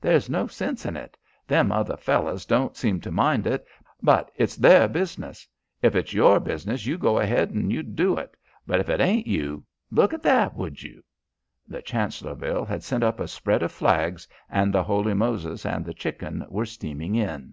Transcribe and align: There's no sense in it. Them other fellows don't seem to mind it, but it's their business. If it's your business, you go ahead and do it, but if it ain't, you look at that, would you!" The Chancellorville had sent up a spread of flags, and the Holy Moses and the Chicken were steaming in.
There's 0.00 0.28
no 0.28 0.48
sense 0.48 0.84
in 0.84 0.96
it. 0.96 1.16
Them 1.46 1.70
other 1.70 1.96
fellows 1.96 2.44
don't 2.44 2.74
seem 2.76 3.00
to 3.02 3.12
mind 3.12 3.46
it, 3.46 3.64
but 4.02 4.32
it's 4.34 4.56
their 4.56 4.88
business. 4.88 5.46
If 5.80 5.94
it's 5.94 6.12
your 6.12 6.40
business, 6.40 6.86
you 6.86 6.98
go 6.98 7.20
ahead 7.20 7.50
and 7.50 7.70
do 7.94 8.18
it, 8.18 8.36
but 8.66 8.80
if 8.80 8.88
it 8.88 9.00
ain't, 9.00 9.28
you 9.28 9.64
look 9.92 10.12
at 10.12 10.24
that, 10.24 10.56
would 10.56 10.82
you!" 10.82 11.04
The 11.68 11.82
Chancellorville 11.82 12.64
had 12.64 12.82
sent 12.82 13.04
up 13.04 13.20
a 13.20 13.28
spread 13.28 13.62
of 13.62 13.70
flags, 13.70 14.26
and 14.50 14.74
the 14.74 14.82
Holy 14.82 15.14
Moses 15.14 15.64
and 15.64 15.84
the 15.84 15.94
Chicken 15.94 16.44
were 16.48 16.66
steaming 16.66 17.14
in. 17.14 17.52